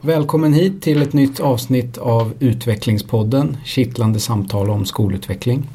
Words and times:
Välkommen 0.00 0.52
hit 0.52 0.82
till 0.82 1.02
ett 1.02 1.12
nytt 1.12 1.40
avsnitt 1.40 1.98
av 1.98 2.34
Utvecklingspodden, 2.38 3.56
kittlande 3.64 4.20
samtal 4.20 4.70
om 4.70 4.84
skolutveckling. 4.84 5.68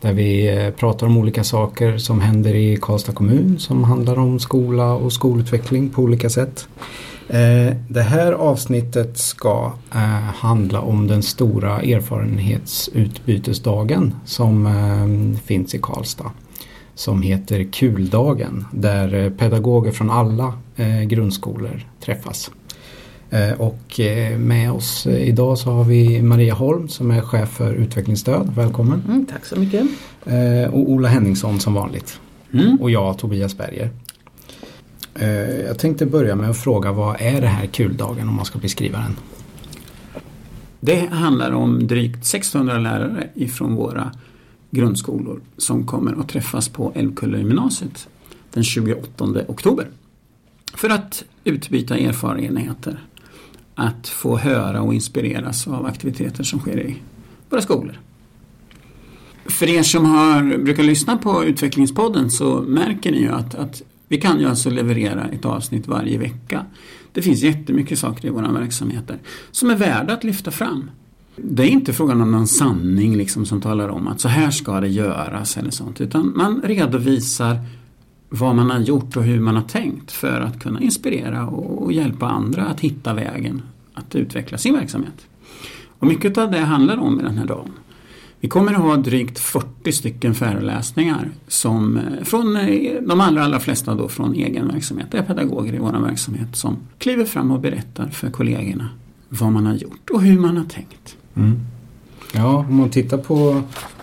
Där 0.00 0.12
vi 0.12 0.48
eh, 0.48 0.70
pratar 0.70 1.06
om 1.06 1.16
olika 1.16 1.44
saker 1.44 1.98
som 1.98 2.20
händer 2.20 2.54
i 2.54 2.78
Karlstad 2.82 3.12
kommun 3.12 3.58
som 3.58 3.84
handlar 3.84 4.18
om 4.18 4.38
skola 4.38 4.92
och 4.92 5.12
skolutveckling 5.12 5.90
på 5.90 6.02
olika 6.02 6.30
sätt. 6.30 6.68
Eh, 7.28 7.74
det 7.88 8.02
här 8.02 8.32
avsnittet 8.32 9.18
ska 9.18 9.72
eh, 9.94 10.00
handla 10.34 10.80
om 10.80 11.06
den 11.06 11.22
stora 11.22 11.80
erfarenhetsutbytesdagen 11.80 14.14
som 14.24 14.68
finns 15.44 15.74
i 15.74 15.78
Karlstad. 15.78 16.30
Som 16.94 17.22
heter 17.22 17.72
Kuldagen 17.72 18.64
där 18.72 19.30
pedagoger 19.30 19.92
från 19.92 20.10
alla 20.10 20.54
grundskolor 21.06 21.86
träffas. 22.00 22.50
Eh, 23.30 23.60
och 23.60 24.00
eh, 24.00 24.38
med 24.38 24.72
oss 24.72 25.06
eh, 25.06 25.28
idag 25.28 25.58
så 25.58 25.70
har 25.70 25.84
vi 25.84 26.22
Maria 26.22 26.54
Holm 26.54 26.88
som 26.88 27.10
är 27.10 27.20
chef 27.20 27.48
för 27.48 27.74
utvecklingsstöd. 27.74 28.52
Välkommen! 28.56 29.02
Mm, 29.08 29.26
tack 29.26 29.44
så 29.44 29.56
mycket! 29.56 29.86
Och 30.70 30.90
Ola 30.90 31.08
Henningsson 31.08 31.60
som 31.60 31.74
vanligt. 31.74 32.20
Mm. 32.52 32.76
Och 32.80 32.90
jag 32.90 33.18
Tobias 33.18 33.56
Berger. 33.56 33.90
Jag 35.66 35.78
tänkte 35.78 36.06
börja 36.06 36.36
med 36.36 36.50
att 36.50 36.58
fråga 36.58 36.92
vad 36.92 37.16
är 37.20 37.40
det 37.40 37.46
här 37.46 37.66
kuldagen 37.66 38.28
om 38.28 38.34
man 38.34 38.44
ska 38.44 38.58
beskriva 38.58 38.98
den? 38.98 39.16
Det 40.80 41.06
handlar 41.06 41.52
om 41.52 41.86
drygt 41.86 42.24
600 42.26 42.78
lärare 42.78 43.28
ifrån 43.34 43.74
våra 43.74 44.12
grundskolor 44.70 45.40
som 45.56 45.86
kommer 45.86 46.20
att 46.20 46.28
träffas 46.28 46.68
på 46.68 46.92
Älvkullegymnasiet 46.94 48.08
den 48.52 48.64
28 48.64 49.24
oktober. 49.48 49.86
För 50.74 50.88
att 50.88 51.24
utbyta 51.44 51.98
erfarenheter 51.98 52.98
att 53.80 54.08
få 54.08 54.36
höra 54.36 54.82
och 54.82 54.94
inspireras 54.94 55.68
av 55.68 55.86
aktiviteter 55.86 56.44
som 56.44 56.58
sker 56.58 56.80
i 56.80 56.96
våra 57.50 57.62
skolor. 57.62 58.00
För 59.44 59.68
er 59.68 59.82
som 59.82 60.04
har, 60.04 60.58
brukar 60.58 60.82
lyssna 60.82 61.16
på 61.16 61.44
Utvecklingspodden 61.44 62.30
så 62.30 62.60
märker 62.60 63.12
ni 63.12 63.20
ju 63.20 63.28
att, 63.28 63.54
att 63.54 63.82
vi 64.08 64.20
kan 64.20 64.40
ju 64.40 64.48
alltså 64.48 64.70
leverera 64.70 65.28
ett 65.28 65.44
avsnitt 65.44 65.88
varje 65.88 66.18
vecka. 66.18 66.66
Det 67.12 67.22
finns 67.22 67.42
jättemycket 67.42 67.98
saker 67.98 68.28
i 68.28 68.30
våra 68.30 68.52
verksamheter 68.52 69.18
som 69.50 69.70
är 69.70 69.76
värda 69.76 70.12
att 70.12 70.24
lyfta 70.24 70.50
fram. 70.50 70.90
Det 71.36 71.62
är 71.62 71.68
inte 71.68 71.92
frågan 71.92 72.20
om 72.20 72.32
någon 72.32 72.46
sanning 72.46 73.16
liksom 73.16 73.46
som 73.46 73.60
talar 73.60 73.88
om 73.88 74.08
att 74.08 74.20
så 74.20 74.28
här 74.28 74.50
ska 74.50 74.80
det 74.80 74.88
göras 74.88 75.56
eller 75.56 75.70
sånt 75.70 76.00
utan 76.00 76.32
man 76.36 76.62
redovisar 76.64 77.58
vad 78.30 78.54
man 78.54 78.70
har 78.70 78.78
gjort 78.78 79.16
och 79.16 79.22
hur 79.22 79.40
man 79.40 79.56
har 79.56 79.62
tänkt 79.62 80.12
för 80.12 80.40
att 80.40 80.62
kunna 80.62 80.80
inspirera 80.80 81.46
och 81.46 81.92
hjälpa 81.92 82.28
andra 82.28 82.66
att 82.66 82.80
hitta 82.80 83.14
vägen 83.14 83.62
att 83.94 84.14
utveckla 84.14 84.58
sin 84.58 84.74
verksamhet. 84.74 85.26
Och 85.98 86.06
mycket 86.06 86.38
av 86.38 86.50
det 86.50 86.58
handlar 86.58 86.96
om 86.96 87.20
i 87.20 87.22
den 87.22 87.38
här 87.38 87.46
dagen. 87.46 87.70
Vi 88.40 88.48
kommer 88.48 88.72
att 88.72 88.80
ha 88.80 88.96
drygt 88.96 89.38
40 89.38 89.92
stycken 89.92 90.34
föreläsningar 90.34 91.30
som 91.48 91.96
eh, 91.96 92.24
från 92.24 92.56
eh, 92.56 92.92
de 93.02 93.20
allra, 93.20 93.44
allra 93.44 93.60
flesta 93.60 93.94
då 93.94 94.08
från 94.08 94.34
egen 94.34 94.68
verksamhet. 94.68 95.06
Det 95.10 95.18
är 95.18 95.22
pedagoger 95.22 95.74
i 95.74 95.78
vår 95.78 95.92
verksamhet 95.92 96.56
som 96.56 96.76
kliver 96.98 97.24
fram 97.24 97.50
och 97.50 97.60
berättar 97.60 98.08
för 98.08 98.30
kollegorna 98.30 98.88
vad 99.28 99.52
man 99.52 99.66
har 99.66 99.74
gjort 99.74 100.10
och 100.10 100.22
hur 100.22 100.38
man 100.38 100.56
har 100.56 100.64
tänkt. 100.64 101.16
Mm. 101.34 101.60
Ja, 102.34 102.66
om 102.68 102.76
man, 102.76 102.90
tittar 102.90 103.18
på, 103.18 103.34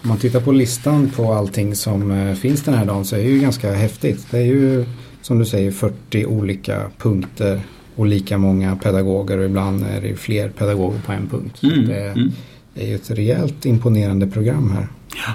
om 0.01 0.09
man 0.09 0.17
tittar 0.17 0.41
på 0.41 0.51
listan 0.51 1.11
på 1.15 1.33
allting 1.33 1.75
som 1.75 2.11
eh, 2.11 2.35
finns 2.35 2.63
den 2.63 2.73
här 2.73 2.85
dagen 2.85 3.05
så 3.05 3.15
är 3.15 3.19
det 3.19 3.29
ju 3.29 3.39
ganska 3.39 3.73
häftigt. 3.73 4.27
Det 4.31 4.37
är 4.37 4.45
ju 4.45 4.85
som 5.21 5.39
du 5.39 5.45
säger 5.45 5.71
40 5.71 6.25
olika 6.25 6.81
punkter 6.97 7.61
och 7.95 8.05
lika 8.05 8.37
många 8.37 8.75
pedagoger 8.75 9.37
och 9.37 9.45
ibland 9.45 9.85
är 9.85 10.01
det 10.01 10.15
fler 10.15 10.49
pedagoger 10.49 10.99
på 11.05 11.11
en 11.11 11.27
punkt. 11.27 11.63
Mm, 11.63 11.87
det, 11.87 12.03
mm. 12.03 12.31
det, 12.73 12.83
är 12.83 12.87
ju 12.87 12.95
ett 12.95 13.11
rejält 13.11 13.65
imponerande 13.65 14.27
program 14.27 14.71
här. 14.71 14.87
Ja. 15.15 15.33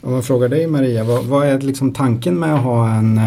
Om 0.00 0.12
man 0.12 0.22
frågar 0.22 0.48
dig 0.48 0.66
Maria, 0.66 1.04
vad, 1.04 1.24
vad 1.24 1.46
är 1.46 1.60
liksom 1.60 1.92
tanken 1.92 2.38
med 2.38 2.54
att 2.54 2.62
ha 2.62 2.94
en 2.94 3.18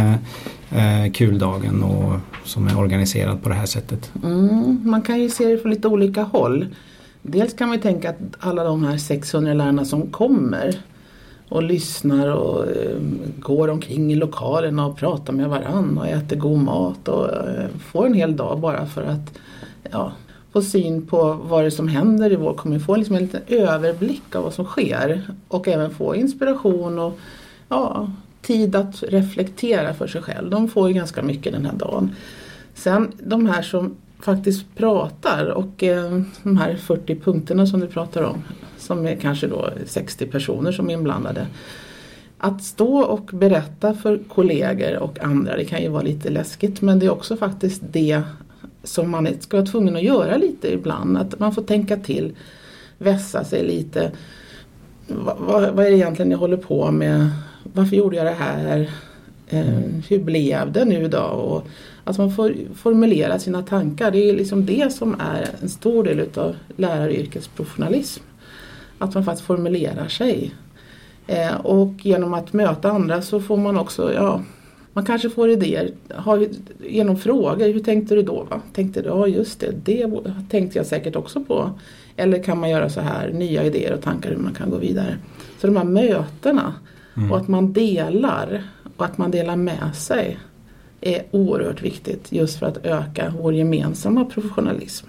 eh, 0.72 1.12
kuldagen 1.14 1.84
och, 1.84 2.14
som 2.46 2.68
är 2.68 2.78
organiserad 2.78 3.44
på 3.44 3.50
det 3.50 3.56
här 3.56 3.66
sättet? 3.66 4.12
Mm, 4.24 4.82
man 4.84 5.02
kan 5.02 5.20
ju 5.20 5.30
se 5.30 5.46
det 5.46 5.58
från 5.58 5.72
lite 5.72 5.88
olika 5.88 6.24
håll. 6.24 6.66
Dels 7.22 7.54
kan 7.54 7.70
man 7.70 7.80
tänka 7.80 8.10
att 8.10 8.18
alla 8.40 8.64
de 8.64 8.84
här 8.84 8.98
600 8.98 9.54
lärarna 9.54 9.86
som 9.86 10.12
kommer 10.12 10.76
och 11.50 11.64
lyssnar 11.64 12.28
och 12.28 12.68
eh, 12.68 12.98
går 13.40 13.68
omkring 13.68 14.12
i 14.12 14.16
lokalen 14.16 14.80
och 14.80 14.98
pratar 14.98 15.34
med 15.34 15.50
varann 15.50 15.98
och 15.98 16.08
äter 16.08 16.36
god 16.36 16.60
mat 16.60 17.08
och 17.08 17.34
eh, 17.34 17.68
får 17.92 18.06
en 18.06 18.14
hel 18.14 18.36
dag 18.36 18.60
bara 18.60 18.86
för 18.86 19.04
att 19.04 19.40
ja, 19.92 20.12
få 20.52 20.62
syn 20.62 21.08
på 21.08 21.34
vad 21.34 21.64
det 21.64 21.66
är 21.66 21.70
som 21.70 21.88
händer 21.88 22.32
i 22.32 22.36
vår 22.36 22.54
kommun. 22.54 22.80
Få 22.80 22.96
liksom 22.96 23.16
en 23.16 23.22
liten 23.22 23.42
överblick 23.48 24.36
av 24.36 24.44
vad 24.44 24.54
som 24.54 24.66
sker 24.66 25.22
och 25.48 25.68
även 25.68 25.92
få 25.92 26.16
inspiration 26.16 27.00
och 27.00 27.20
ja, 27.70 28.12
tid 28.42 28.76
att 28.76 29.04
reflektera 29.04 29.94
för 29.94 30.08
sig 30.08 30.22
själv. 30.22 30.50
De 30.50 30.68
får 30.68 30.88
ju 30.88 30.94
ganska 30.94 31.22
mycket 31.22 31.54
den 31.54 31.66
här 31.66 31.76
dagen. 31.76 32.16
Sen 32.74 33.12
de 33.24 33.46
här 33.46 33.62
som 33.62 33.96
faktiskt 34.20 34.76
pratar 34.76 35.46
och 35.46 35.84
eh, 35.84 36.22
de 36.44 36.58
här 36.58 36.76
40 36.76 37.16
punkterna 37.16 37.68
som 37.68 37.80
du 37.80 37.88
pratar 37.88 38.24
om 38.24 38.44
som 38.78 39.06
är 39.06 39.16
kanske 39.16 39.48
då 39.48 39.70
60 39.86 40.26
personer 40.26 40.72
som 40.72 40.90
är 40.90 40.94
inblandade. 40.94 41.48
Att 42.38 42.64
stå 42.64 43.00
och 43.00 43.30
berätta 43.34 43.94
för 43.94 44.20
kollegor 44.28 44.98
och 44.98 45.20
andra 45.20 45.58
det 45.58 45.66
kan 45.66 45.82
ju 45.82 45.90
vara 45.90 46.02
lite 46.02 46.30
läskigt 46.30 46.82
men 46.82 47.00
det 47.00 47.06
är 47.06 47.12
också 47.12 47.38
faktiskt 47.38 47.82
det 47.92 48.22
som 48.84 49.10
man 49.10 49.28
ska 49.40 49.58
vara 49.58 49.68
tvungen 49.68 49.96
att 49.96 50.04
göra 50.04 50.38
lite 50.38 50.74
ibland. 50.74 51.18
Att 51.18 51.40
man 51.40 51.54
får 51.54 51.62
tänka 51.62 51.98
till, 51.98 52.36
vässa 52.98 53.44
sig 53.44 53.64
lite. 53.64 54.12
Vad, 55.08 55.38
vad, 55.38 55.70
vad 55.74 55.86
är 55.86 55.90
det 55.90 55.98
egentligen 55.98 56.32
jag 56.32 56.38
håller 56.38 56.58
på 56.58 56.92
med? 56.92 57.30
Varför 57.64 57.96
gjorde 57.96 58.16
jag 58.16 58.26
det 58.26 58.32
här? 58.32 58.90
Eh, 59.50 59.80
hur 60.10 60.20
blev 60.20 60.72
det 60.72 60.86
nu 60.86 61.08
då? 61.08 61.22
Och, 61.22 61.68
alltså 62.04 62.22
man 62.22 62.32
får 62.32 62.56
formulera 62.76 63.40
sina 63.40 63.62
tankar. 63.62 64.12
Det 64.12 64.30
är 64.30 64.34
liksom 64.34 64.66
det 64.66 64.94
som 64.94 65.16
är 65.20 65.50
en 65.62 65.70
stor 65.70 66.04
del 66.04 66.20
utav 66.20 66.56
läraryrkets 66.78 67.48
professionalism. 67.48 68.24
Att 68.98 69.14
man 69.14 69.26
faktiskt 69.26 69.48
formulerar 69.48 70.08
sig. 70.08 70.52
Eh, 71.28 71.56
och 71.56 71.94
genom 72.02 72.34
att 72.34 72.54
möta 72.54 72.92
andra 72.92 73.22
så 73.22 73.40
får 73.42 73.58
man 73.58 73.78
också, 73.78 74.14
ja, 74.14 74.42
man 74.94 75.06
kanske 75.06 75.30
får 75.30 75.50
idéer. 75.50 75.92
Har, 76.16 76.48
genom 76.88 77.18
frågor, 77.18 77.74
hur 77.74 77.80
tänkte 77.80 78.16
du 78.16 78.22
då? 78.22 78.48
Va? 78.50 78.62
Tänkte 78.74 79.02
du, 79.02 79.08
ja 79.08 79.28
just 79.28 79.60
det, 79.60 79.72
det 79.86 80.08
tänkte 80.50 80.80
jag 80.80 80.86
säkert 80.86 81.16
också 81.16 81.44
på. 81.44 81.72
Eller 82.16 82.44
kan 82.44 82.60
man 82.60 82.70
göra 82.70 82.90
så 82.90 83.02
här, 83.02 83.30
nya 83.30 83.64
idéer 83.64 83.94
och 83.94 84.02
tankar 84.02 84.30
hur 84.30 84.38
man 84.38 84.54
kan 84.54 84.70
gå 84.70 84.78
vidare. 84.78 85.18
Så 85.62 85.68
de 85.68 85.76
här 85.78 85.84
mötena 85.84 86.74
mm. 87.18 87.32
och 87.32 87.38
att 87.38 87.48
man 87.48 87.74
delar 87.74 88.64
och 89.00 89.06
att 89.06 89.18
man 89.18 89.32
delar 89.32 89.56
med 89.56 89.96
sig 89.96 90.40
är 91.02 91.24
oerhört 91.32 91.82
viktigt 91.82 92.32
just 92.32 92.60
för 92.60 92.66
att 92.66 92.86
öka 92.86 93.34
vår 93.40 93.54
gemensamma 93.54 94.26
professionalism. 94.26 95.08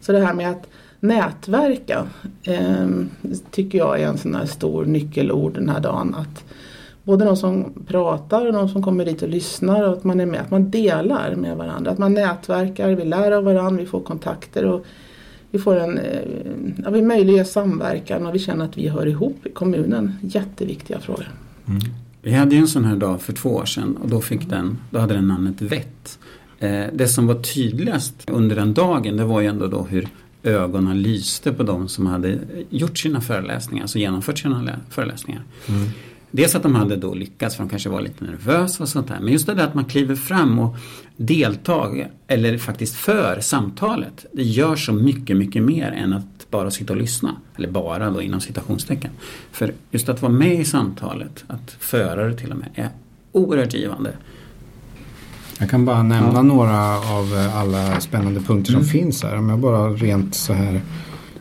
Så 0.00 0.12
det 0.12 0.20
här 0.20 0.34
med 0.34 0.50
att 0.50 0.66
nätverka 1.00 2.06
eh, 2.42 2.88
tycker 3.50 3.78
jag 3.78 4.00
är 4.00 4.06
en 4.06 4.18
sån 4.18 4.34
här 4.34 4.46
stor 4.46 4.84
nyckelord 4.84 5.54
den 5.54 5.68
här 5.68 5.80
dagen. 5.80 6.14
Att 6.14 6.44
både 7.02 7.24
de 7.24 7.36
som 7.36 7.72
pratar 7.86 8.46
och 8.46 8.52
de 8.52 8.68
som 8.68 8.82
kommer 8.82 9.04
dit 9.04 9.22
och 9.22 9.28
lyssnar 9.28 9.88
och 9.88 9.92
att 9.92 10.04
man 10.04 10.20
är 10.20 10.26
med, 10.26 10.40
att 10.40 10.50
man 10.50 10.70
delar 10.70 11.34
med 11.34 11.56
varandra. 11.56 11.90
Att 11.90 11.98
man 11.98 12.14
nätverkar, 12.14 12.90
vi 12.90 13.04
lär 13.04 13.32
av 13.32 13.44
varandra, 13.44 13.82
vi 13.82 13.88
får 13.88 14.00
kontakter 14.00 14.64
och 14.64 14.84
vi, 15.50 15.58
får 15.58 15.76
en, 15.76 15.98
eh, 15.98 16.20
ja, 16.84 16.90
vi 16.90 17.02
möjliggör 17.02 17.44
samverkan 17.44 18.26
och 18.26 18.34
vi 18.34 18.38
känner 18.38 18.64
att 18.64 18.76
vi 18.78 18.88
hör 18.88 19.06
ihop 19.06 19.46
i 19.46 19.50
kommunen. 19.50 20.18
Jätteviktiga 20.22 21.00
frågor. 21.00 21.30
Mm. 21.68 21.80
Vi 22.22 22.32
hade 22.32 22.54
ju 22.54 22.60
en 22.60 22.68
sån 22.68 22.84
här 22.84 22.96
dag 22.96 23.22
för 23.22 23.32
två 23.32 23.48
år 23.48 23.64
sedan 23.64 23.96
och 23.96 24.08
då, 24.08 24.20
fick 24.20 24.48
den, 24.48 24.78
då 24.90 24.98
hade 24.98 25.14
den 25.14 25.28
namnet 25.28 25.62
Vett. 25.62 26.18
Eh, 26.58 26.84
det 26.92 27.08
som 27.08 27.26
var 27.26 27.34
tydligast 27.34 28.30
under 28.30 28.56
den 28.56 28.74
dagen 28.74 29.16
det 29.16 29.24
var 29.24 29.40
ju 29.40 29.46
ändå 29.46 29.66
då 29.66 29.82
hur 29.82 30.08
ögonen 30.42 31.02
lyste 31.02 31.52
på 31.52 31.62
de 31.62 31.88
som 31.88 32.06
hade 32.06 32.38
gjort 32.70 32.98
sina 32.98 33.20
föreläsningar, 33.20 33.84
alltså 33.84 33.98
genomfört 33.98 34.38
sina 34.38 34.76
föreläsningar. 34.90 35.42
Mm. 35.68 35.88
Dels 36.30 36.54
att 36.54 36.62
de 36.62 36.74
hade 36.74 36.96
då 36.96 37.14
lyckats 37.14 37.56
för 37.56 37.64
de 37.64 37.70
kanske 37.70 37.88
var 37.88 38.00
lite 38.00 38.24
nervösa 38.24 38.82
och 38.82 38.88
sånt 38.88 39.08
där. 39.08 39.18
Men 39.20 39.32
just 39.32 39.46
det 39.46 39.54
där 39.54 39.64
att 39.64 39.74
man 39.74 39.84
kliver 39.84 40.14
fram 40.14 40.58
och 40.58 40.76
deltar 41.16 42.08
eller 42.26 42.58
faktiskt 42.58 42.94
för 42.94 43.40
samtalet. 43.40 44.26
Det 44.32 44.42
gör 44.42 44.76
så 44.76 44.92
mycket, 44.92 45.36
mycket 45.36 45.62
mer 45.62 45.90
än 45.90 46.12
att 46.12 46.31
bara 46.52 46.70
sitta 46.70 46.92
och 46.92 46.98
lyssna. 46.98 47.36
Eller 47.56 47.70
bara 47.70 48.10
då 48.10 48.22
inom 48.22 48.40
citationstecken. 48.40 49.10
För 49.52 49.74
just 49.90 50.08
att 50.08 50.22
vara 50.22 50.32
med 50.32 50.60
i 50.60 50.64
samtalet, 50.64 51.44
att 51.46 51.70
föra 51.70 52.28
det 52.28 52.36
till 52.36 52.50
och 52.50 52.56
med, 52.56 52.68
är 52.74 52.88
oerhört 53.32 53.74
givande. 53.74 54.12
Jag 55.58 55.70
kan 55.70 55.84
bara 55.84 56.02
nämna 56.02 56.34
ja. 56.34 56.42
några 56.42 56.96
av 56.96 57.50
alla 57.54 58.00
spännande 58.00 58.40
punkter 58.40 58.72
mm. 58.72 58.84
som 58.84 58.90
finns 58.90 59.22
här. 59.22 59.38
Om 59.38 59.48
jag 59.48 59.58
bara 59.58 59.88
rent 59.88 60.34
så 60.34 60.52
här 60.52 60.80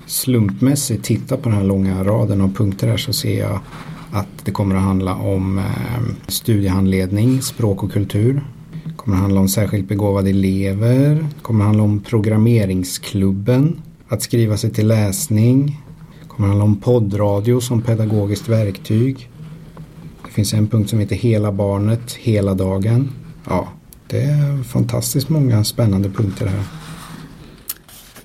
slumpmässigt 0.06 1.04
tittar 1.04 1.38
på 1.38 1.50
den 1.50 1.58
här 1.58 1.66
långa 1.66 2.04
raden 2.04 2.42
av 2.42 2.54
punkter 2.54 2.88
här 2.88 2.98
så 2.98 3.14
ser 3.14 3.40
jag 3.40 3.60
att 4.12 4.46
det 4.46 4.52
kommer 4.52 4.76
att 4.76 4.82
handla 4.82 5.16
om 5.16 5.58
eh, 5.58 5.64
studiehandledning, 6.28 7.42
språk 7.42 7.84
och 7.84 7.92
kultur. 7.92 8.44
Det 8.84 8.94
kommer 8.96 9.16
att 9.16 9.22
handla 9.22 9.40
om 9.40 9.48
särskilt 9.48 9.88
begåvade 9.88 10.30
elever. 10.30 11.16
Det 11.16 11.42
kommer 11.42 11.60
att 11.60 11.68
handla 11.68 11.84
om 11.84 12.00
programmeringsklubben. 12.00 13.82
Att 14.12 14.22
skriva 14.22 14.58
sig 14.58 14.70
till 14.70 14.88
läsning. 14.88 15.82
Det 16.22 16.28
kommer 16.28 16.48
handla 16.48 16.64
om 16.66 16.76
poddradio 16.76 17.62
som 17.62 17.82
pedagogiskt 17.82 18.50
verktyg. 18.50 19.30
Det 20.26 20.32
finns 20.32 20.54
en 20.54 20.68
punkt 20.68 20.90
som 20.90 21.00
heter 21.00 21.16
Hela 21.16 21.52
barnet, 21.52 22.14
hela 22.14 22.54
dagen. 22.54 23.12
Ja, 23.50 23.68
det 24.08 24.22
är 24.22 24.64
fantastiskt 24.64 25.30
många 25.30 25.64
spännande 25.64 26.10
punkter 26.10 26.46
här. 26.46 26.64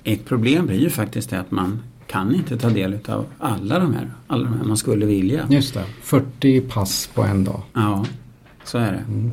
Ett 0.03 0.25
problem 0.25 0.65
blir 0.65 0.79
ju 0.79 0.89
faktiskt 0.89 1.29
det 1.29 1.39
att 1.39 1.51
man 1.51 1.79
kan 2.07 2.35
inte 2.35 2.57
ta 2.57 2.69
del 2.69 2.99
av 3.07 3.25
alla 3.39 3.79
de 3.79 3.93
här, 3.93 4.11
alla 4.27 4.43
de 4.43 4.53
här 4.53 4.63
man 4.63 4.77
skulle 4.77 5.05
vilja. 5.05 5.47
Just 5.49 5.73
det, 5.73 5.83
40 6.01 6.61
pass 6.61 7.09
på 7.13 7.23
en 7.23 7.43
dag. 7.43 7.61
Ja, 7.73 8.05
så 8.63 8.77
är 8.77 8.91
det. 8.91 9.03
Mm. 9.07 9.31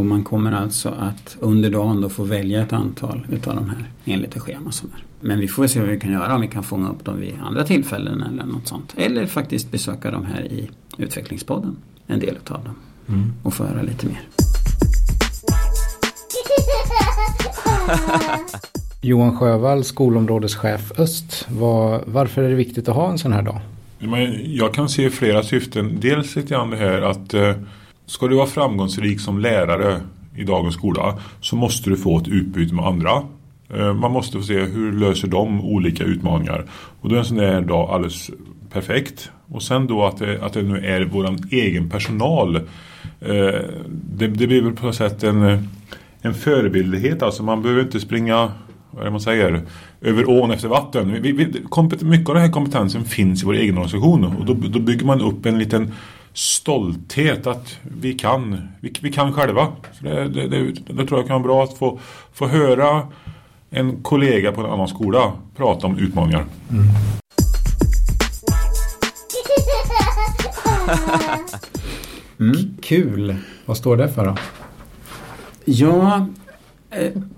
Och 0.00 0.06
man 0.06 0.24
kommer 0.24 0.52
alltså 0.52 0.88
att 0.88 1.36
under 1.40 1.70
dagen 1.70 2.00
då 2.00 2.08
få 2.08 2.24
välja 2.24 2.62
ett 2.62 2.72
antal 2.72 3.26
utav 3.30 3.54
de 3.54 3.70
här 3.70 3.84
enligt 4.04 4.32
det 4.32 4.40
schema 4.40 4.72
som 4.72 4.90
är. 4.94 5.04
Men 5.20 5.40
vi 5.40 5.48
får 5.48 5.66
se 5.66 5.80
vad 5.80 5.88
vi 5.88 6.00
kan 6.00 6.12
göra 6.12 6.34
om 6.34 6.40
vi 6.40 6.48
kan 6.48 6.62
fånga 6.62 6.90
upp 6.90 7.04
dem 7.04 7.20
vid 7.20 7.34
andra 7.42 7.64
tillfällen 7.64 8.22
eller 8.22 8.44
något 8.44 8.68
sånt. 8.68 8.94
Eller 8.96 9.26
faktiskt 9.26 9.70
besöka 9.70 10.10
dem 10.10 10.24
här 10.24 10.42
i 10.42 10.70
utvecklingspodden, 10.98 11.76
en 12.06 12.20
del 12.20 12.36
utav 12.36 12.64
dem. 12.64 12.74
Mm. 13.08 13.32
Och 13.42 13.54
få 13.54 13.64
höra 13.64 13.82
lite 13.82 14.06
mer. 14.06 14.20
Johan 19.00 19.36
Sjövall, 19.36 19.84
skolområdeschef 19.84 20.92
Öst. 20.98 21.46
Var, 21.50 22.02
varför 22.06 22.42
är 22.42 22.48
det 22.48 22.54
viktigt 22.54 22.88
att 22.88 22.96
ha 22.96 23.10
en 23.10 23.18
sån 23.18 23.32
här 23.32 23.42
dag? 23.42 23.60
Jag 24.44 24.74
kan 24.74 24.88
se 24.88 25.10
flera 25.10 25.42
syften. 25.42 26.00
Dels 26.00 26.36
lite 26.36 26.48
grann 26.48 26.70
det 26.70 26.76
här 26.76 27.02
att 27.02 27.34
eh, 27.34 27.54
ska 28.10 28.28
du 28.28 28.36
vara 28.36 28.46
framgångsrik 28.46 29.20
som 29.20 29.38
lärare 29.38 30.00
i 30.36 30.44
dagens 30.44 30.74
skola 30.74 31.18
så 31.40 31.56
måste 31.56 31.90
du 31.90 31.96
få 31.96 32.18
ett 32.18 32.28
utbyte 32.28 32.74
med 32.74 32.86
andra. 32.86 33.22
Eh, 33.74 33.94
man 33.94 34.12
måste 34.12 34.38
få 34.38 34.42
se 34.42 34.60
hur 34.60 34.92
löser 34.92 35.28
de 35.28 35.60
olika 35.60 36.04
utmaningar. 36.04 36.64
Och 37.00 37.08
då 37.08 37.14
är 37.14 37.18
en 37.18 37.24
sån 37.24 37.38
här 37.38 37.60
dag 37.60 37.90
alldeles 37.90 38.30
perfekt. 38.72 39.30
Och 39.48 39.62
sen 39.62 39.86
då 39.86 40.04
att 40.04 40.18
det, 40.18 40.42
att 40.42 40.52
det 40.52 40.62
nu 40.62 40.86
är 40.86 41.04
vår 41.04 41.36
egen 41.50 41.90
personal. 41.90 42.56
Eh, 42.56 42.62
det, 43.88 44.26
det 44.26 44.46
blir 44.46 44.62
väl 44.62 44.72
på 44.72 44.86
något 44.86 44.94
sätt 44.94 45.22
en, 45.22 45.68
en 46.20 46.34
förebildlighet. 46.34 47.22
Alltså 47.22 47.42
man 47.42 47.62
behöver 47.62 47.82
inte 47.82 48.00
springa 48.00 48.52
vad 48.90 49.00
är 49.00 49.04
det 49.04 49.10
man 49.10 49.20
säger, 49.20 49.62
över 50.00 50.30
ån 50.30 50.50
efter 50.50 50.68
vatten. 50.68 51.22
Vi, 51.22 51.32
vi, 51.32 51.46
mycket 52.00 52.28
av 52.28 52.34
den 52.34 52.44
här 52.44 52.52
kompetensen 52.52 53.04
finns 53.04 53.42
i 53.42 53.46
vår 53.46 53.54
egen 53.54 53.78
organisation 53.78 54.24
och 54.24 54.46
då, 54.46 54.54
då 54.54 54.78
bygger 54.78 55.06
man 55.06 55.20
upp 55.20 55.46
en 55.46 55.58
liten 55.58 55.92
stolthet 56.32 57.46
att 57.46 57.78
vi 57.82 58.12
kan, 58.12 58.68
vi, 58.80 58.92
vi 59.02 59.12
kan 59.12 59.32
själva. 59.32 59.72
Så 59.92 60.04
det, 60.04 60.28
det, 60.28 60.48
det, 60.48 60.72
det, 60.86 61.06
tror 61.06 61.20
jag 61.20 61.26
kan 61.26 61.42
vara 61.42 61.54
bra 61.54 61.64
att 61.64 61.78
få, 61.78 62.00
få 62.32 62.46
höra 62.46 63.06
en 63.70 64.02
kollega 64.02 64.52
på 64.52 64.60
en 64.60 64.70
annan 64.70 64.88
skola 64.88 65.32
prata 65.56 65.86
om 65.86 65.98
utmaningar. 65.98 66.44
Mm. 66.70 66.84
Mm. 72.40 72.76
Kul. 72.82 73.36
Vad 73.66 73.76
står 73.76 73.96
det 73.96 74.08
för 74.08 74.24
då? 74.24 74.36
Ja, 75.64 76.26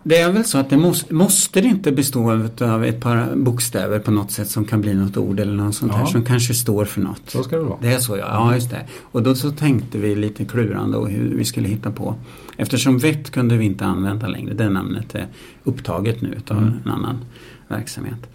det 0.03 0.19
är 0.19 0.33
väl 0.33 0.45
så 0.45 0.59
att 0.59 0.71
det 0.71 0.77
måste, 0.77 1.15
måste 1.15 1.61
det 1.61 1.69
inte 1.69 1.93
bestå 1.93 2.31
av 2.61 2.85
ett 2.85 3.01
par 3.01 3.37
bokstäver 3.37 3.99
på 3.99 4.11
något 4.11 4.31
sätt 4.31 4.49
som 4.49 4.65
kan 4.65 4.81
bli 4.81 4.95
något 4.95 5.17
ord 5.17 5.41
eller 5.41 5.53
något 5.53 5.75
sånt 5.75 5.93
ja. 5.93 5.99
här 5.99 6.07
som 6.07 6.25
kanske 6.25 6.55
står 6.55 6.85
för 6.85 7.01
något. 7.01 7.31
Så 7.31 7.43
ska 7.43 7.57
det 7.57 7.63
vara. 7.63 7.79
Det 7.81 7.93
är 7.93 7.99
så 7.99 8.17
ja, 8.17 8.27
ja 8.29 8.55
just 8.55 8.71
det. 8.71 8.87
Och 9.01 9.23
då 9.23 9.35
så 9.35 9.51
tänkte 9.51 9.99
vi 9.99 10.15
lite 10.15 10.45
klurande 10.45 10.97
och 10.97 11.11
hur 11.11 11.35
vi 11.35 11.45
skulle 11.45 11.69
hitta 11.69 11.91
på. 11.91 12.15
Eftersom 12.57 12.99
vett 12.99 13.31
kunde 13.31 13.57
vi 13.57 13.65
inte 13.65 13.85
använda 13.85 14.27
längre. 14.27 14.55
Det 14.55 14.69
namnet 14.71 15.15
är 15.15 15.27
upptaget 15.65 16.21
nu 16.21 16.41
av 16.49 16.59
mm. 16.59 16.75
en 16.85 16.91
annan 16.91 17.25
verksamhet. 17.69 18.31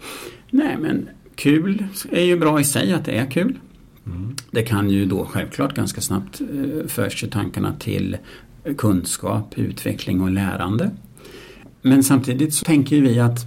Nej 0.50 0.76
men 0.80 1.08
kul 1.34 1.84
är 2.10 2.24
ju 2.24 2.38
bra 2.38 2.60
i 2.60 2.64
sig 2.64 2.92
att 2.92 3.04
det 3.04 3.12
är 3.12 3.30
kul. 3.30 3.58
Mm. 4.06 4.36
Det 4.50 4.62
kan 4.62 4.90
ju 4.90 5.06
då 5.06 5.24
självklart 5.24 5.74
ganska 5.74 6.00
snabbt 6.00 6.40
eh, 6.40 6.86
förs 6.86 7.24
tankarna 7.30 7.72
till 7.78 8.16
kunskap, 8.76 9.54
utveckling 9.56 10.20
och 10.20 10.30
lärande. 10.30 10.90
Men 11.82 12.04
samtidigt 12.04 12.54
så 12.54 12.64
tänker 12.64 13.00
vi 13.00 13.20
att 13.20 13.46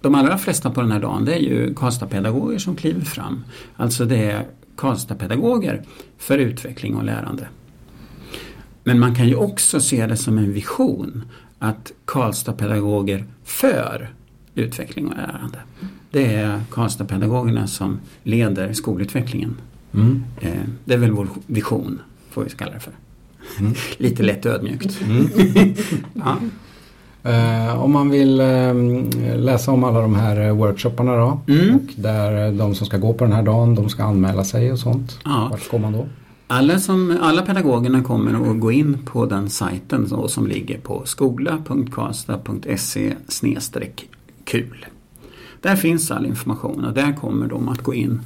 de 0.00 0.14
allra 0.14 0.38
flesta 0.38 0.70
på 0.70 0.80
den 0.80 0.92
här 0.92 1.00
dagen 1.00 1.24
det 1.24 1.34
är 1.34 1.38
ju 1.38 1.74
Karlstadpedagoger 1.74 2.58
som 2.58 2.76
kliver 2.76 3.00
fram. 3.00 3.44
Alltså 3.76 4.04
det 4.04 4.16
är 4.16 4.46
Karlstadpedagoger 4.76 5.82
för 6.18 6.38
utveckling 6.38 6.96
och 6.96 7.04
lärande. 7.04 7.48
Men 8.84 8.98
man 8.98 9.14
kan 9.14 9.28
ju 9.28 9.34
också 9.34 9.80
se 9.80 10.06
det 10.06 10.16
som 10.16 10.38
en 10.38 10.52
vision 10.52 11.24
att 11.58 11.92
Karlstadpedagoger 12.04 13.24
för 13.44 14.10
utveckling 14.54 15.08
och 15.08 15.16
lärande. 15.16 15.58
Det 16.10 16.34
är 16.34 16.60
Karlstadpedagogerna 16.70 17.66
som 17.66 18.00
leder 18.22 18.72
skolutvecklingen. 18.72 19.56
Mm. 19.94 20.24
Eh, 20.40 20.62
det 20.84 20.94
är 20.94 20.98
väl 20.98 21.10
vår 21.10 21.28
vision, 21.46 22.00
får 22.30 22.44
vi 22.44 22.50
kalla 22.50 22.72
det 22.72 22.80
för. 22.80 22.92
Mm. 23.58 23.74
Lite 23.96 24.22
lätt 24.22 24.46
ödmjukt. 24.46 25.00
Mm. 25.02 25.28
ja. 26.14 26.36
Uh, 27.26 27.82
om 27.82 27.92
man 27.92 28.10
vill 28.10 28.40
uh, 28.40 28.74
läsa 29.36 29.72
om 29.72 29.84
alla 29.84 30.00
de 30.00 30.14
här 30.14 30.48
uh, 30.48 30.56
workshopparna 30.56 31.16
då 31.16 31.40
mm. 31.48 31.74
och 31.74 31.82
där 31.96 32.52
de 32.52 32.74
som 32.74 32.86
ska 32.86 32.98
gå 32.98 33.12
på 33.12 33.24
den 33.24 33.32
här 33.32 33.42
dagen 33.42 33.74
de 33.74 33.88
ska 33.88 34.04
anmäla 34.04 34.44
sig 34.44 34.72
och 34.72 34.78
sånt. 34.78 35.18
Ja. 35.24 35.48
Vart 35.50 35.70
går 35.70 35.78
man 35.78 35.92
då? 35.92 36.06
Alla, 36.46 36.78
som, 36.78 37.18
alla 37.22 37.42
pedagogerna 37.42 38.02
kommer 38.02 38.50
att 38.50 38.60
gå 38.60 38.72
in 38.72 38.98
på 39.04 39.26
den 39.26 39.50
sajten 39.50 40.08
så, 40.08 40.28
som 40.28 40.46
ligger 40.46 40.78
på 40.78 41.02
skola.karlstad.se 41.04 43.14
kul. 44.44 44.86
Där 45.60 45.76
finns 45.76 46.10
all 46.10 46.26
information 46.26 46.84
och 46.84 46.92
där 46.92 47.12
kommer 47.12 47.46
de 47.46 47.68
att 47.68 47.82
gå 47.82 47.94
in 47.94 48.20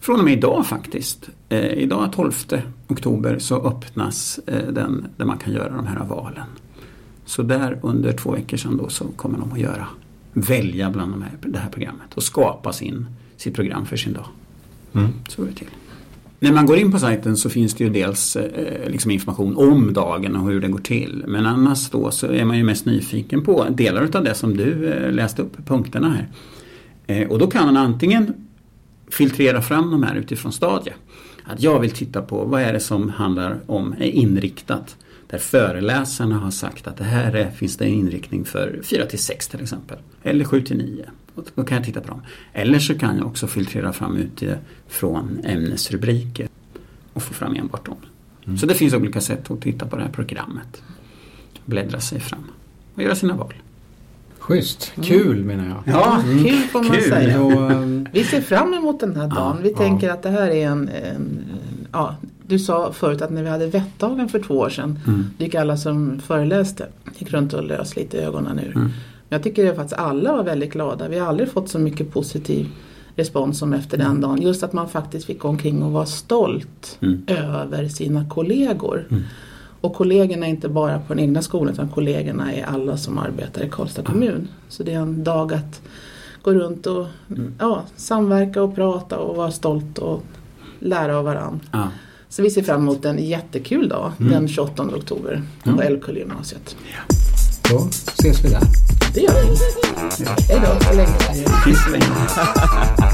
från 0.00 0.18
och 0.18 0.24
med 0.24 0.34
idag 0.34 0.66
faktiskt. 0.66 1.28
Eh, 1.48 1.72
idag 1.72 2.12
12 2.12 2.32
oktober 2.88 3.38
så 3.38 3.66
öppnas 3.66 4.40
eh, 4.46 4.72
den 4.72 5.06
där 5.16 5.24
man 5.24 5.38
kan 5.38 5.52
göra 5.52 5.76
de 5.76 5.86
här 5.86 6.04
valen. 6.04 6.46
Så 7.32 7.42
där 7.42 7.78
under 7.82 8.12
två 8.12 8.30
veckor 8.30 8.56
sedan 8.56 8.76
då 8.76 8.88
så 8.88 9.04
kommer 9.04 9.38
de 9.38 9.52
att 9.52 9.58
göra 9.58 9.88
välja 10.32 10.90
bland 10.90 11.12
de 11.12 11.22
här, 11.22 11.32
det 11.40 11.58
här 11.58 11.70
programmet 11.70 12.14
och 12.14 12.22
skapa 12.22 12.72
sin, 12.72 13.06
sitt 13.36 13.54
program 13.54 13.86
för 13.86 13.96
sin 13.96 14.12
dag. 14.12 14.26
Mm. 14.92 15.08
Så 15.28 15.42
går 15.42 15.48
det 15.48 15.54
till. 15.54 15.68
När 16.38 16.52
man 16.52 16.66
går 16.66 16.76
in 16.76 16.92
på 16.92 16.98
sajten 16.98 17.36
så 17.36 17.50
finns 17.50 17.74
det 17.74 17.84
ju 17.84 17.90
dels 17.90 18.36
eh, 18.36 18.90
liksom 18.90 19.10
information 19.10 19.56
om 19.56 19.92
dagen 19.92 20.36
och 20.36 20.50
hur 20.50 20.60
det 20.60 20.68
går 20.68 20.78
till. 20.78 21.24
Men 21.28 21.46
annars 21.46 21.90
då 21.90 22.10
så 22.10 22.26
är 22.26 22.44
man 22.44 22.56
ju 22.56 22.64
mest 22.64 22.86
nyfiken 22.86 23.44
på 23.44 23.66
delar 23.70 24.16
av 24.16 24.24
det 24.24 24.34
som 24.34 24.56
du 24.56 24.92
eh, 24.92 25.12
läste 25.12 25.42
upp, 25.42 25.66
punkterna 25.66 26.08
här. 26.08 26.28
Eh, 27.06 27.28
och 27.28 27.38
då 27.38 27.46
kan 27.46 27.66
man 27.66 27.76
antingen 27.76 28.34
filtrera 29.10 29.62
fram 29.62 29.90
de 29.90 30.02
här 30.02 30.14
utifrån 30.14 30.52
stadie. 30.52 30.94
Att 31.44 31.62
jag 31.62 31.80
vill 31.80 31.90
titta 31.90 32.22
på 32.22 32.44
vad 32.44 32.62
är 32.62 32.72
det 32.72 32.80
som 32.80 33.08
handlar 33.08 33.60
om, 33.66 33.92
är 33.92 34.10
inriktat. 34.10 34.96
Där 35.32 35.38
föreläsarna 35.38 36.38
har 36.38 36.50
sagt 36.50 36.86
att 36.86 36.96
det 36.96 37.04
här 37.04 37.36
är, 37.36 37.50
finns 37.50 37.76
det 37.76 37.84
en 37.84 37.90
inriktning 37.90 38.44
för 38.44 38.80
4 38.82 39.06
till 39.06 39.18
6 39.18 39.48
till 39.48 39.62
exempel. 39.62 39.98
Eller 40.22 40.44
7 40.44 40.62
till 40.62 40.76
9. 40.76 41.04
då 41.54 41.64
kan 41.64 41.76
jag 41.76 41.84
titta 41.84 42.00
på 42.00 42.08
dem. 42.08 42.22
Eller 42.52 42.78
så 42.78 42.98
kan 42.98 43.18
jag 43.18 43.26
också 43.26 43.46
filtrera 43.46 43.92
fram 43.92 44.16
utifrån 44.16 45.40
ämnesrubriker 45.44 46.48
och 47.12 47.22
få 47.22 47.34
fram 47.34 47.56
enbart 47.56 47.86
dem. 47.86 47.96
Mm. 48.44 48.58
Så 48.58 48.66
det 48.66 48.74
finns 48.74 48.94
olika 48.94 49.20
sätt 49.20 49.50
att 49.50 49.60
titta 49.60 49.86
på 49.86 49.96
det 49.96 50.02
här 50.02 50.10
programmet. 50.10 50.82
Bläddra 51.64 52.00
sig 52.00 52.20
fram 52.20 52.44
och 52.94 53.02
göra 53.02 53.14
sina 53.14 53.36
val. 53.36 53.54
Schysst, 54.38 54.92
kul 55.02 55.36
mm. 55.36 55.46
menar 55.46 55.68
jag. 55.68 55.94
Ja, 55.94 56.20
mm. 56.24 56.44
kul 56.44 56.58
får 56.58 56.82
man 56.82 56.96
kul. 56.96 57.02
säga. 57.02 58.08
Vi 58.12 58.24
ser 58.24 58.40
fram 58.40 58.74
emot 58.74 59.00
den 59.00 59.16
här 59.16 59.28
dagen. 59.28 59.56
Ja, 59.56 59.62
vi 59.62 59.74
tänker 59.74 60.10
att 60.10 60.22
det 60.22 60.30
här 60.30 60.48
är 60.48 60.66
en, 60.66 60.88
en, 60.88 61.44
ja, 61.92 62.16
du 62.52 62.58
sa 62.58 62.92
förut 62.92 63.22
att 63.22 63.30
när 63.30 63.42
vi 63.42 63.48
hade 63.48 63.66
vettdagen 63.66 64.28
för 64.28 64.38
två 64.38 64.54
år 64.54 64.68
sedan 64.68 64.98
mm. 65.06 65.26
gick 65.38 65.54
alla 65.54 65.76
som 65.76 66.20
föreläste 66.20 66.86
gick 67.18 67.32
runt 67.32 67.52
och 67.52 67.64
lös 67.64 67.96
lite 67.96 68.22
ögonen 68.22 68.58
ur. 68.58 68.76
Mm. 68.76 68.90
Jag 69.28 69.42
tycker 69.42 69.70
att 69.70 69.76
faktiskt 69.76 70.00
alla 70.00 70.36
var 70.36 70.44
väldigt 70.44 70.72
glada. 70.72 71.08
Vi 71.08 71.18
har 71.18 71.26
aldrig 71.26 71.48
fått 71.48 71.68
så 71.68 71.78
mycket 71.78 72.12
positiv 72.12 72.68
respons 73.16 73.58
som 73.58 73.72
efter 73.72 73.98
den 73.98 74.20
dagen. 74.20 74.42
Just 74.42 74.62
att 74.62 74.72
man 74.72 74.88
faktiskt 74.88 75.26
fick 75.26 75.38
gå 75.38 75.48
omkring 75.48 75.82
och 75.82 75.92
vara 75.92 76.06
stolt 76.06 76.98
mm. 77.00 77.22
över 77.26 77.88
sina 77.88 78.28
kollegor. 78.28 79.06
Mm. 79.10 79.22
Och 79.80 79.94
kollegorna 79.94 80.46
är 80.46 80.50
inte 80.50 80.68
bara 80.68 80.98
på 80.98 81.14
den 81.14 81.24
egna 81.24 81.42
skolan 81.42 81.72
utan 81.72 81.88
kollegorna 81.88 82.52
är 82.52 82.64
alla 82.64 82.96
som 82.96 83.18
arbetar 83.18 83.62
i 83.62 83.68
Karlstad 83.68 84.02
kommun. 84.02 84.48
Så 84.68 84.82
det 84.82 84.92
är 84.92 84.98
en 84.98 85.24
dag 85.24 85.52
att 85.54 85.82
gå 86.42 86.52
runt 86.52 86.86
och 86.86 87.06
mm. 87.30 87.54
ja, 87.58 87.82
samverka 87.96 88.62
och 88.62 88.74
prata 88.74 89.18
och 89.18 89.36
vara 89.36 89.50
stolt 89.50 89.98
och 89.98 90.22
lära 90.78 91.18
av 91.18 91.24
varandra. 91.24 91.60
Ja. 92.32 92.36
Så 92.36 92.42
vi 92.42 92.50
ser 92.50 92.62
fram 92.62 92.80
emot 92.80 93.04
en 93.04 93.18
jättekul 93.18 93.88
dag 93.88 94.12
mm. 94.20 94.32
den 94.32 94.48
28 94.48 94.82
oktober 94.82 95.42
på 95.64 95.70
mm. 95.70 95.80
Älvkullegymnasiet. 95.80 96.76
Ja. 96.92 97.16
Då 97.70 97.88
ses 98.18 98.44
vi 98.44 98.48
där. 98.48 98.62
Det 99.14 99.20
gör 99.20 99.32
vi. 99.32 99.56
Ja. 100.24 100.36
Hej 100.48 100.60
då, 100.60 100.84
så 100.84 100.94
länge. 100.96 101.12